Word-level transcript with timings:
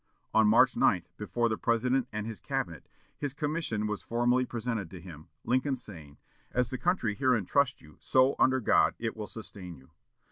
On 0.33 0.47
March 0.47 0.75
9, 0.75 1.03
before 1.15 1.47
the 1.47 1.59
President 1.59 2.07
and 2.11 2.25
his 2.25 2.39
cabinet, 2.39 2.89
his 3.15 3.35
commission 3.35 3.85
was 3.85 4.01
formally 4.01 4.45
presented 4.47 4.89
to 4.89 4.99
him, 4.99 5.27
Lincoln 5.43 5.75
saying, 5.75 6.17
"As 6.49 6.71
the 6.71 6.79
country 6.79 7.13
herein 7.13 7.45
trusts 7.45 7.81
you, 7.81 7.97
so, 7.99 8.35
under 8.39 8.59
God, 8.59 8.95
it 8.97 9.15
will 9.15 9.27
sustain 9.27 9.75
you." 9.75 9.91